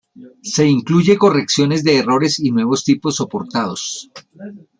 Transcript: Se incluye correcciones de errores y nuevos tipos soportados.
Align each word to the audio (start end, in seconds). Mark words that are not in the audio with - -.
Se 0.41 0.65
incluye 0.67 1.15
correcciones 1.15 1.83
de 1.83 1.97
errores 1.99 2.39
y 2.39 2.49
nuevos 2.49 2.83
tipos 2.83 3.17
soportados. 3.17 4.09